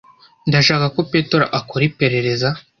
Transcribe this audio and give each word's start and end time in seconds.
Ndashaka 0.49 0.85
ko 0.95 1.01
Petero 1.11 1.45
akora 1.59 1.83
iperereza. 1.89 2.49